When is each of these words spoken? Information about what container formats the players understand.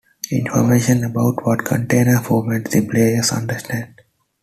Information 0.31 1.03
about 1.03 1.35
what 1.45 1.63
container 1.63 2.15
formats 2.17 2.71
the 2.71 2.87
players 2.87 3.31
understand. 3.33 3.93